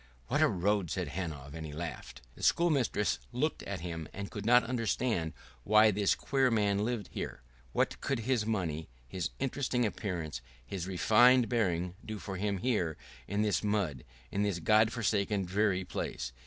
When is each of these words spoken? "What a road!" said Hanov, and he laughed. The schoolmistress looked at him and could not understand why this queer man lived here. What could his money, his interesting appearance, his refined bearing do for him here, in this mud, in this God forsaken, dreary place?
"What 0.29 0.41
a 0.41 0.47
road!" 0.47 0.89
said 0.89 1.09
Hanov, 1.09 1.53
and 1.53 1.63
he 1.63 1.71
laughed. 1.73 2.21
The 2.33 2.41
schoolmistress 2.41 3.19
looked 3.31 3.61
at 3.61 3.81
him 3.81 4.07
and 4.11 4.31
could 4.31 4.47
not 4.47 4.63
understand 4.63 5.31
why 5.63 5.91
this 5.91 6.15
queer 6.15 6.49
man 6.49 6.79
lived 6.83 7.09
here. 7.11 7.43
What 7.71 8.01
could 8.01 8.21
his 8.21 8.43
money, 8.43 8.89
his 9.07 9.29
interesting 9.37 9.85
appearance, 9.85 10.41
his 10.65 10.87
refined 10.87 11.49
bearing 11.49 11.93
do 12.03 12.17
for 12.17 12.37
him 12.37 12.57
here, 12.57 12.97
in 13.27 13.43
this 13.43 13.61
mud, 13.63 14.03
in 14.31 14.41
this 14.41 14.57
God 14.57 14.91
forsaken, 14.91 15.45
dreary 15.45 15.85
place? 15.85 16.31